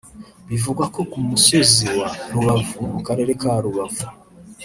[0.49, 4.05] Bivugwa ko ku musozi wa Rubavu (mu Karere ka Rubavu